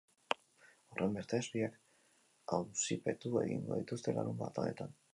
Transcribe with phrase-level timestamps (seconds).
[0.95, 1.77] Horrenbestez, biak
[2.59, 5.03] auzipetu egingo dituzte larunbat honetan.